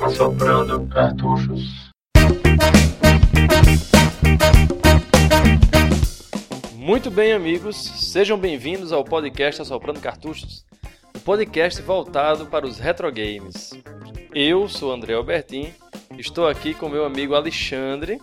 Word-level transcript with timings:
Assoprando 0.00 0.86
cartuchos. 0.86 1.90
Muito 6.76 7.10
bem, 7.10 7.32
amigos, 7.32 7.76
sejam 7.76 8.38
bem-vindos 8.38 8.92
ao 8.92 9.04
podcast 9.04 9.60
Assoprando 9.60 10.00
Cartuchos, 10.00 10.64
o 11.14 11.18
podcast 11.20 11.82
voltado 11.82 12.46
para 12.46 12.66
os 12.66 12.78
retrogames. 12.78 13.70
Eu 14.32 14.68
sou 14.68 14.92
André 14.92 15.14
Albertin, 15.14 15.72
estou 16.16 16.46
aqui 16.46 16.74
com 16.74 16.88
meu 16.88 17.04
amigo 17.04 17.34
Alexandre, 17.34 18.20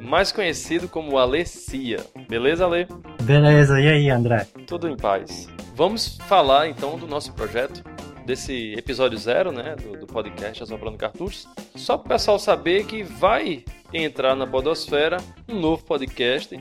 mais 0.00 0.32
conhecido 0.32 0.88
como 0.88 1.18
Alessia. 1.18 2.04
Beleza, 2.28 2.66
Ale? 2.66 2.88
Beleza, 3.22 3.80
e 3.80 3.88
aí, 3.88 4.10
André? 4.10 4.46
Tudo 4.66 4.88
em 4.88 4.96
paz. 4.96 5.48
Vamos 5.74 6.18
falar 6.28 6.68
então 6.68 6.98
do 6.98 7.06
nosso 7.06 7.32
projeto, 7.32 7.82
desse 8.24 8.74
episódio 8.74 9.18
zero, 9.18 9.52
né, 9.52 9.76
do, 9.76 10.00
do 10.00 10.06
podcast 10.06 10.62
Assoprando 10.62 10.96
Cartuchos. 10.96 11.46
Só 11.74 11.96
para 11.96 12.06
o 12.06 12.08
pessoal 12.10 12.38
saber 12.38 12.86
que 12.86 13.02
vai 13.02 13.64
entrar 13.92 14.34
na 14.34 14.46
Podosfera 14.46 15.18
um 15.48 15.60
novo 15.60 15.84
podcast 15.84 16.58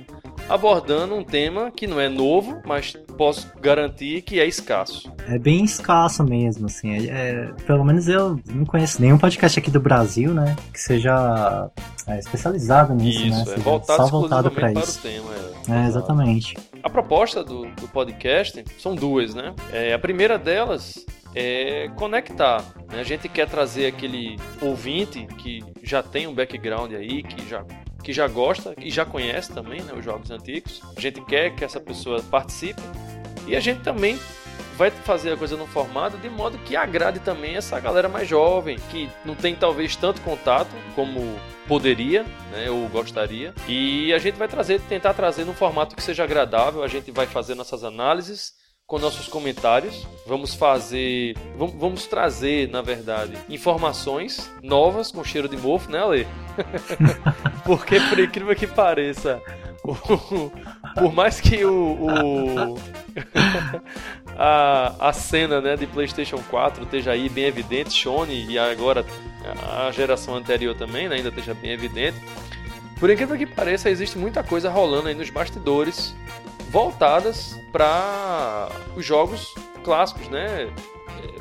abordando 0.50 1.16
um 1.16 1.24
tema 1.24 1.72
que 1.72 1.88
não 1.88 2.00
é 2.00 2.10
novo, 2.10 2.62
mas 2.66 2.94
posso 3.18 3.50
garantir 3.62 4.22
que 4.22 4.40
é 4.40 4.46
escasso. 4.46 5.12
É 5.28 5.40
bem 5.40 5.64
escasso 5.64 6.24
mesmo, 6.24 6.66
assim. 6.66 6.92
É, 6.92 7.06
é, 7.08 7.54
pelo 7.66 7.86
menos 7.86 8.08
eu 8.08 8.40
não 8.48 8.66
conheço 8.66 9.02
nenhum 9.02 9.18
podcast 9.18 9.58
aqui 9.60 9.72
do 9.72 9.80
Brasil, 9.80 10.34
né, 10.34 10.56
que 10.74 10.80
seja 10.80 11.70
é, 12.08 12.20
especializado 12.20 12.94
nisso, 12.94 13.26
Isso, 13.26 13.50
né? 13.50 13.56
é 13.56 13.60
voltado 13.60 14.04
só 14.04 14.08
voltado 14.10 14.52
para 14.52 14.74
isso. 14.74 15.00
o 15.00 15.02
tema. 15.02 15.32
É, 15.70 15.88
exatamente. 15.88 16.58
A 16.84 16.90
proposta 16.90 17.44
do, 17.44 17.68
do 17.76 17.88
podcast 17.88 18.64
são 18.80 18.96
duas, 18.96 19.36
né? 19.36 19.54
É, 19.72 19.94
a 19.94 20.00
primeira 20.00 20.38
delas 20.40 21.06
é 21.36 21.90
conectar. 21.96 22.64
Né? 22.90 23.00
A 23.00 23.04
gente 23.04 23.28
quer 23.30 23.48
trazer 23.48 23.88
aquele 23.88 24.38
ouvinte 24.62 25.26
que 25.38 25.64
já 25.84 26.04
tem 26.04 26.28
um 26.28 26.34
background 26.34 26.94
aí, 26.94 27.24
que 27.24 27.48
já 27.48 27.66
que 28.02 28.12
já 28.12 28.28
gosta 28.28 28.74
e 28.80 28.90
já 28.90 29.06
conhece 29.06 29.54
também 29.54 29.82
né, 29.82 29.94
os 29.94 30.04
jogos 30.04 30.32
antigos. 30.32 30.82
A 30.98 31.00
gente 31.00 31.22
quer 31.22 31.56
que 31.56 31.64
essa 31.64 31.80
pessoa 31.80 32.22
participe 32.24 32.82
e 33.48 33.56
a 33.56 33.60
gente 33.60 33.82
também 33.82 34.20
vai 34.76 34.90
fazer 34.90 35.34
a 35.34 35.38
coisa 35.38 35.56
no 35.56 35.68
formato 35.68 36.18
de 36.18 36.30
modo 36.30 36.58
que 36.60 36.76
agrade 36.76 37.20
também 37.20 37.56
essa 37.56 37.80
galera 37.80 38.10
mais 38.10 38.28
jovem, 38.28 38.80
que 38.90 39.08
não 39.24 39.36
tem 39.36 39.56
talvez 39.56 39.96
tanto 39.96 40.22
contato 40.22 40.72
como 40.96 41.40
poderia, 41.68 42.24
né, 42.52 42.70
ou 42.70 42.88
gostaria. 42.90 43.54
E 43.68 44.12
a 44.14 44.18
gente 44.18 44.36
vai 44.36 44.48
trazer, 44.48 44.82
tentar 44.82 45.14
trazer 45.14 45.46
num 45.46 45.54
formato 45.54 45.96
que 45.96 46.02
seja 46.02 46.24
agradável. 46.24 46.84
A 46.84 46.88
gente 46.88 47.12
vai 47.12 47.28
fazer 47.28 47.54
nossas 47.54 47.84
análises 47.84 48.54
com 48.92 49.00
nossos 49.00 49.30
comentários. 49.30 50.06
Vamos 50.28 50.54
fazer, 50.54 51.34
vamos, 51.58 52.08
trazer, 52.08 52.70
na 52.70 52.82
verdade, 52.82 53.38
informações 53.48 54.52
novas 54.62 55.14
com 55.14 55.24
cheiro 55.24 55.48
de 55.48 55.56
mofo, 55.56 55.90
né, 55.90 56.04
Ale? 56.04 56.28
Porque 57.64 58.02
por 58.02 58.20
incrível 58.20 58.54
que 58.54 58.68
pareça, 58.68 59.42
por 60.94 61.14
mais 61.14 61.40
que 61.40 61.64
o, 61.64 61.94
o 62.02 62.78
a, 64.38 65.08
a 65.08 65.14
cena 65.14 65.62
né, 65.62 65.78
de 65.78 65.88
PlayStation 65.88 66.44
4 66.50 66.84
esteja 66.84 67.12
aí 67.14 67.30
bem 67.30 67.46
evidente, 67.46 67.94
Sony 67.94 68.46
e 68.50 68.60
agora 68.60 69.06
a 69.74 69.90
geração 69.92 70.36
anterior 70.36 70.76
também 70.76 71.08
né, 71.08 71.16
ainda 71.16 71.30
esteja 71.30 71.54
bem 71.54 71.72
evidente. 71.72 72.18
Por 73.00 73.10
incrível 73.10 73.38
que 73.38 73.46
pareça, 73.46 73.90
existe 73.90 74.18
muita 74.18 74.44
coisa 74.44 74.70
rolando 74.70 75.08
aí 75.08 75.16
nos 75.16 75.30
bastidores 75.30 76.14
voltadas 76.72 77.60
para 77.72 78.70
os 78.96 79.06
jogos 79.06 79.54
clássicos, 79.84 80.28
né? 80.30 80.74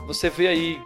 Você 0.06 0.28
vê 0.28 0.48
aí 0.48 0.82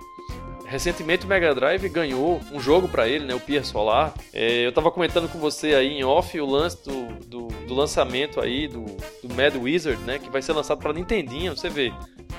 recentemente 0.67 1.25
o 1.25 1.29
Mega 1.29 1.55
Drive 1.55 1.89
ganhou 1.89 2.41
um 2.53 2.61
jogo 2.61 2.87
para 2.87 3.09
ele, 3.09 3.25
né? 3.25 3.35
O 3.35 3.41
Pier 3.41 3.65
Solar. 3.65 4.13
É, 4.33 4.67
eu 4.67 4.73
tava 4.73 4.91
comentando 4.91 5.29
com 5.31 5.39
você 5.39 5.75
aí 5.75 5.89
em 5.89 6.05
off 6.05 6.39
o 6.39 6.47
lance 6.47 6.85
do, 6.85 7.07
do, 7.27 7.47
do 7.67 7.75
lançamento 7.75 8.41
aí 8.41 8.69
do, 8.69 8.85
do, 9.23 9.35
Mad 9.35 9.55
Wizard, 9.57 10.03
né? 10.03 10.19
Que 10.19 10.29
vai 10.29 10.43
ser 10.43 10.53
lançado 10.53 10.79
para 10.79 10.93
Nintendinho. 10.93 11.57
Você 11.57 11.71
vê, 11.71 11.93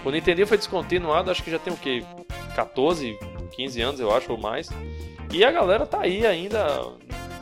o 0.03 0.11
Nintendinho 0.11 0.47
foi 0.47 0.57
descontinuado, 0.57 1.31
acho 1.31 1.43
que 1.43 1.51
já 1.51 1.59
tem 1.59 1.73
o 1.73 1.77
que 1.77 2.05
14, 2.55 3.17
15 3.55 3.81
anos, 3.81 3.99
eu 3.99 4.15
acho 4.15 4.31
ou 4.31 4.37
mais. 4.37 4.69
E 5.31 5.43
a 5.43 5.51
galera 5.51 5.87
tá 5.87 6.01
aí 6.01 6.25
ainda, 6.25 6.63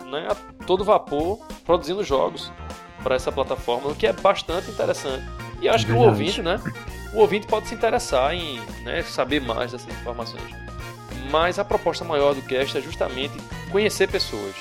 né? 0.09 0.28
A 0.30 0.35
todo 0.66 0.85
vapor 0.85 1.45
produzindo 1.66 2.01
jogos 2.03 2.50
para 3.03 3.15
essa 3.15 3.31
plataforma, 3.31 3.89
o 3.89 3.95
que 3.95 4.07
é 4.07 4.13
bastante 4.13 4.71
interessante. 4.71 5.25
E 5.61 5.69
acho 5.69 5.85
que 5.85 5.91
o 5.91 5.97
ouvinte, 5.97 6.41
né? 6.41 6.59
O 7.13 7.19
ouvinte 7.19 7.45
pode 7.45 7.67
se 7.67 7.75
interessar 7.75 8.33
em 8.33 8.59
né, 8.83 9.03
saber 9.03 9.41
mais 9.41 9.71
dessas 9.71 9.93
informações. 9.93 10.43
Mas 11.29 11.59
a 11.59 11.65
proposta 11.65 12.03
maior 12.03 12.33
do 12.33 12.41
cast 12.41 12.77
é 12.77 12.81
justamente 12.81 13.33
conhecer 13.71 14.07
pessoas. 14.09 14.55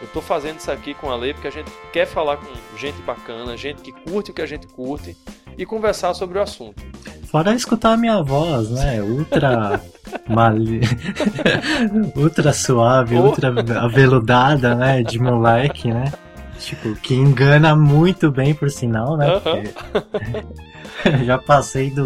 Eu 0.00 0.06
estou 0.06 0.22
fazendo 0.22 0.58
isso 0.58 0.70
aqui 0.70 0.94
com 0.94 1.10
a 1.10 1.16
Lei 1.16 1.32
porque 1.32 1.48
a 1.48 1.50
gente 1.50 1.70
quer 1.92 2.06
falar 2.06 2.38
com 2.38 2.46
gente 2.76 3.00
bacana, 3.02 3.56
gente 3.56 3.82
que 3.82 3.92
curte 3.92 4.30
o 4.30 4.34
que 4.34 4.40
a 4.42 4.46
gente 4.46 4.66
curte 4.66 5.16
e 5.56 5.66
conversar 5.66 6.14
sobre 6.14 6.38
o 6.38 6.42
assunto. 6.42 6.82
Fora 7.30 7.54
escutar 7.54 7.92
a 7.92 7.96
minha 7.96 8.22
voz, 8.22 8.70
né? 8.70 9.00
Ultra 9.00 9.80
mal... 10.28 10.54
ultra 12.16 12.52
suave, 12.52 13.16
oh. 13.16 13.26
ultra 13.26 13.52
aveludada, 13.80 14.74
né? 14.74 15.02
De 15.02 15.18
moleque, 15.18 15.92
né? 15.92 16.12
Tipo, 16.60 16.94
que 16.96 17.14
engana 17.14 17.74
muito 17.74 18.30
bem, 18.30 18.54
por 18.54 18.70
sinal, 18.70 19.16
né? 19.16 19.40
Porque 19.40 21.24
já 21.24 21.38
passei 21.38 21.90
do. 21.90 22.04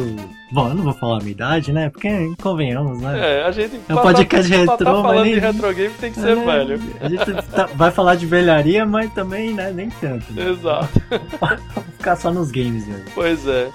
Bom, 0.53 0.69
eu 0.69 0.75
não 0.75 0.85
vou 0.85 0.93
falar 0.93 1.17
a 1.17 1.19
minha 1.19 1.33
idade, 1.33 1.73
né? 1.73 1.91
Porque 1.91 2.33
convenhamos, 2.41 3.01
né? 3.01 3.41
É, 3.41 3.45
a 3.45 3.51
gente. 3.51 3.81
É 3.89 3.95
um 3.95 3.99
podcast 3.99 4.51
tá, 4.51 4.57
retrô, 4.57 4.77
tá 4.77 4.85
falando. 4.85 5.25
Nem... 5.25 5.35
de 5.35 5.41
retro 5.41 5.75
game 5.75 5.95
tem 6.01 6.13
que 6.13 6.21
ser 6.21 6.39
é, 6.39 6.45
velho. 6.45 6.81
A 7.01 7.09
gente 7.09 7.33
tá, 7.51 7.69
vai 7.75 7.91
falar 7.91 8.15
de 8.15 8.27
velharia, 8.27 8.87
mas 8.87 9.13
também, 9.13 9.53
né? 9.53 9.73
Nem 9.73 9.91
tanto. 9.91 10.33
Né? 10.33 10.51
Exato. 10.51 11.03
Vou 11.75 11.85
ficar 11.99 12.17
só 12.17 12.31
nos 12.31 12.51
games 12.53 12.87
mesmo. 12.87 13.05
Pois 13.15 13.47
é. 13.49 13.69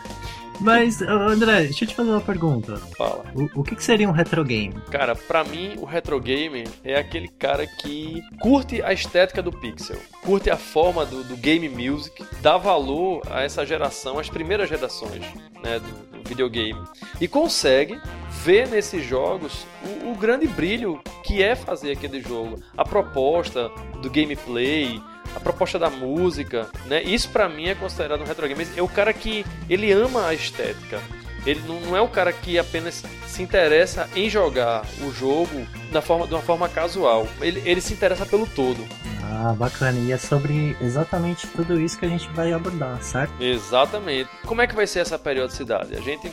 Mas, 0.60 1.02
André, 1.02 1.64
deixa 1.64 1.84
eu 1.84 1.88
te 1.88 1.96
fazer 1.96 2.10
uma 2.10 2.22
pergunta. 2.22 2.78
Fala. 2.98 3.24
O, 3.34 3.62
o 3.62 3.64
que, 3.64 3.76
que, 3.76 3.84
seria 3.84 4.08
um 4.08 4.12
retro 4.12 4.44
game? 4.44 4.74
Cara, 4.92 5.16
pra 5.16 5.44
mim, 5.44 5.76
o 5.78 5.86
retro 5.86 6.20
game 6.20 6.66
é 6.84 6.98
aquele 6.98 7.28
cara 7.28 7.66
que 7.66 8.22
curte 8.42 8.82
a 8.82 8.92
estética 8.92 9.42
do 9.42 9.52
pixel, 9.52 9.98
curte 10.24 10.50
a 10.50 10.58
forma 10.58 11.06
do, 11.06 11.24
do 11.24 11.38
game 11.38 11.70
music, 11.70 12.26
dá 12.42 12.58
valor 12.58 13.22
a 13.30 13.44
essa 13.44 13.66
geração, 13.66 14.20
as 14.20 14.30
primeiras 14.30 14.68
gerações 14.70 15.24
né, 15.64 15.80
do, 15.80 16.18
do 16.18 16.30
videogame, 16.30 16.82
e 17.22 17.28
consegue 17.28 18.00
ver 18.44 18.68
nesses 18.68 19.06
jogos 19.06 19.66
o, 20.04 20.12
o 20.12 20.16
grande 20.16 20.48
brilho 20.48 21.02
que 21.24 21.42
é 21.42 21.56
fazer 21.56 21.92
aquele 21.92 22.22
jogo, 22.22 22.62
a 22.76 22.84
proposta 22.84 23.70
do 24.02 24.10
gameplay, 24.10 25.02
a 25.36 25.40
proposta 25.40 25.78
da 25.78 25.90
música, 25.90 26.68
né? 26.86 27.02
Isso 27.04 27.30
para 27.30 27.50
mim 27.50 27.68
é 27.68 27.76
considerado 27.76 28.22
um 28.22 28.26
retro 28.26 28.48
game. 28.48 28.68
É 28.76 28.82
o 28.82 28.88
cara 28.88 29.14
que 29.14 29.46
ele 29.70 29.92
ama 29.92 30.28
a 30.28 30.34
estética. 30.34 31.00
Ele 31.46 31.62
não 31.66 31.96
é 31.96 32.02
o 32.02 32.08
cara 32.08 32.34
que 32.34 32.60
apenas 32.60 33.04
se 33.26 33.42
interessa 33.42 34.10
em 34.16 34.30
jogar 34.30 34.86
o 35.02 35.12
jogo 35.12 35.66
da 35.92 36.02
forma, 36.02 36.28
de 36.28 36.34
uma 36.34 36.42
forma 36.42 36.68
casual. 36.68 37.28
Ele, 37.42 37.62
ele 37.66 37.82
se 37.82 37.94
interessa 37.94 38.26
pelo 38.26 38.46
todo. 38.46 38.86
Ah, 39.24 39.54
bacana. 39.54 39.98
E 40.00 40.12
é 40.12 40.18
sobre 40.18 40.76
exatamente 40.82 41.48
tudo 41.48 41.80
isso 41.80 41.98
que 41.98 42.06
a 42.06 42.10
gente 42.10 42.28
vai 42.30 42.52
abordar, 42.52 43.02
certo? 43.02 43.32
Exatamente. 43.42 44.30
Como 44.46 44.62
é 44.62 44.68
que 44.68 44.76
vai 44.76 44.86
ser 44.86 45.00
essa 45.00 45.18
periodicidade? 45.18 45.96
A 45.96 46.02
gente, 46.02 46.32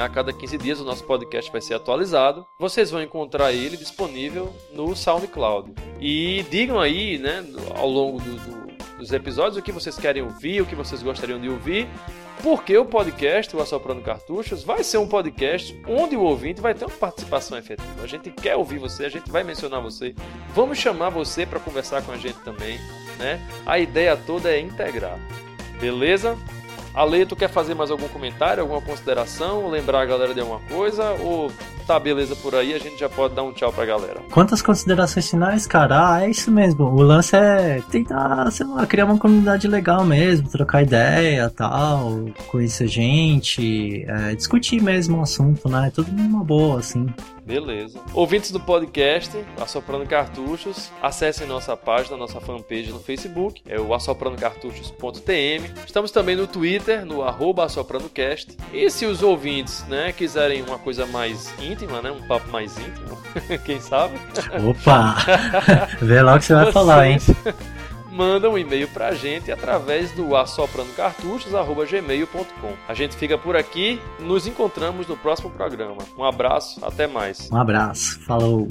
a 0.00 0.08
cada 0.08 0.32
15 0.32 0.58
dias, 0.58 0.80
o 0.80 0.84
nosso 0.84 1.04
podcast 1.04 1.50
vai 1.50 1.60
ser 1.60 1.74
atualizado. 1.74 2.46
Vocês 2.58 2.90
vão 2.90 3.02
encontrar 3.02 3.52
ele 3.52 3.76
disponível 3.76 4.54
no 4.72 4.94
SoundCloud. 4.94 5.72
E 6.00 6.44
digam 6.50 6.80
aí, 6.80 7.18
né, 7.18 7.44
ao 7.74 7.88
longo 7.88 8.20
do, 8.20 8.36
do, 8.36 8.96
dos 8.98 9.12
episódios, 9.12 9.56
o 9.56 9.62
que 9.62 9.72
vocês 9.72 9.96
querem 9.96 10.22
ouvir, 10.22 10.62
o 10.62 10.66
que 10.66 10.74
vocês 10.74 11.02
gostariam 11.02 11.40
de 11.40 11.48
ouvir. 11.48 11.88
Porque 12.42 12.76
o 12.76 12.84
podcast, 12.84 13.54
o 13.54 13.60
Assoprando 13.60 14.00
Cartuchos, 14.00 14.64
vai 14.64 14.82
ser 14.82 14.98
um 14.98 15.06
podcast 15.06 15.80
onde 15.86 16.16
o 16.16 16.22
ouvinte 16.22 16.60
vai 16.60 16.74
ter 16.74 16.84
uma 16.84 16.96
participação 16.96 17.56
efetiva. 17.56 18.02
A 18.02 18.06
gente 18.06 18.30
quer 18.30 18.56
ouvir 18.56 18.78
você, 18.78 19.04
a 19.04 19.08
gente 19.08 19.30
vai 19.30 19.44
mencionar 19.44 19.80
você. 19.80 20.14
Vamos 20.52 20.78
chamar 20.78 21.10
você 21.10 21.46
para 21.46 21.60
conversar 21.60 22.02
com 22.02 22.10
a 22.10 22.16
gente 22.16 22.38
também, 22.40 22.78
né? 23.18 23.40
A 23.64 23.78
ideia 23.78 24.16
toda 24.16 24.50
é 24.50 24.58
integrar. 24.58 25.18
Beleza? 25.80 26.36
Ale, 26.94 27.24
tu 27.24 27.34
quer 27.34 27.48
fazer 27.48 27.74
mais 27.74 27.90
algum 27.90 28.08
comentário, 28.08 28.62
alguma 28.62 28.80
consideração, 28.80 29.68
lembrar 29.68 30.02
a 30.02 30.06
galera 30.06 30.34
de 30.34 30.40
alguma 30.40 30.60
coisa? 30.60 31.10
Ou 31.20 31.50
tá 31.86 31.98
beleza 31.98 32.36
por 32.36 32.54
aí, 32.54 32.74
a 32.74 32.78
gente 32.78 32.98
já 32.98 33.08
pode 33.08 33.34
dar 33.34 33.42
um 33.42 33.52
tchau 33.52 33.72
pra 33.72 33.84
galera? 33.84 34.20
Quantas 34.30 34.62
considerações 34.62 35.28
finais, 35.28 35.66
cara? 35.66 36.14
Ah, 36.14 36.24
é 36.24 36.30
isso 36.30 36.50
mesmo. 36.50 36.84
O 36.84 37.02
lance 37.02 37.34
é 37.34 37.82
tentar, 37.90 38.50
sei 38.50 38.66
lá, 38.66 38.86
criar 38.86 39.06
uma 39.06 39.18
comunidade 39.18 39.66
legal 39.66 40.04
mesmo, 40.04 40.48
trocar 40.48 40.82
ideia 40.82 41.50
tal, 41.50 42.26
conhecer 42.48 42.88
gente, 42.88 44.04
é, 44.06 44.34
discutir 44.34 44.80
mesmo 44.82 45.18
o 45.18 45.22
assunto, 45.22 45.68
né? 45.68 45.90
Tudo 45.94 46.12
numa 46.12 46.44
boa, 46.44 46.78
assim. 46.78 47.06
Beleza. 47.44 48.00
Ouvintes 48.14 48.52
do 48.52 48.60
podcast, 48.60 49.36
Assoprando 49.60 50.06
Cartuchos, 50.06 50.92
acessem 51.02 51.46
nossa 51.46 51.76
página, 51.76 52.16
nossa 52.16 52.40
fanpage 52.40 52.92
no 52.92 53.00
Facebook, 53.00 53.62
é 53.66 53.80
o 53.80 53.92
assoprandocartuchos.tm. 53.92 55.84
Estamos 55.84 56.10
também 56.10 56.36
no 56.36 56.46
Twitter, 56.46 57.04
no 57.04 57.22
arroba 57.22 57.64
assopranocast. 57.64 58.56
E 58.72 58.88
se 58.90 59.06
os 59.06 59.22
ouvintes 59.22 59.84
né, 59.88 60.12
quiserem 60.12 60.62
uma 60.62 60.78
coisa 60.78 61.04
mais 61.06 61.52
íntima, 61.60 62.00
né, 62.00 62.12
um 62.12 62.22
papo 62.26 62.48
mais 62.50 62.76
íntimo, 62.78 63.18
quem 63.64 63.80
sabe? 63.80 64.14
Opa! 64.68 65.16
Vê 66.00 66.22
lá 66.22 66.36
o 66.36 66.38
que 66.38 66.44
você 66.44 66.54
vai 66.54 66.64
Vocês... 66.64 66.74
falar, 66.74 67.08
hein? 67.08 67.18
manda 68.12 68.48
um 68.48 68.56
e-mail 68.58 68.86
para 68.88 69.08
a 69.08 69.14
gente 69.14 69.50
através 69.50 70.12
do 70.12 70.36
assoprandocartuchos@gmail.com. 70.36 72.74
A 72.86 72.94
gente 72.94 73.16
fica 73.16 73.36
por 73.38 73.56
aqui, 73.56 73.98
nos 74.20 74.46
encontramos 74.46 75.06
no 75.06 75.16
próximo 75.16 75.48
programa. 75.50 76.02
Um 76.16 76.24
abraço, 76.24 76.84
até 76.84 77.06
mais. 77.06 77.50
Um 77.50 77.56
abraço, 77.56 78.20
falou. 78.20 78.68